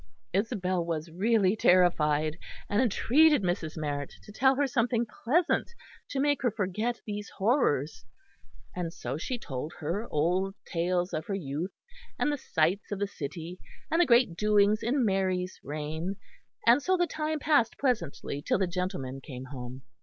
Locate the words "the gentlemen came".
18.57-19.45